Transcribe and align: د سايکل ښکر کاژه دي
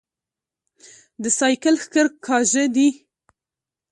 د 1.21 1.23
سايکل 1.39 1.75
ښکر 1.83 2.05
کاژه 2.25 2.65
دي 2.75 2.89